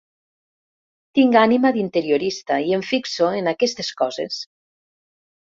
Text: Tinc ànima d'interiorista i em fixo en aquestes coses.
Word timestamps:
Tinc 1.19 1.37
ànima 1.41 1.71
d'interiorista 1.75 2.57
i 2.71 2.75
em 2.79 2.85
fixo 2.93 3.29
en 3.43 3.53
aquestes 3.53 3.93
coses. 4.03 4.43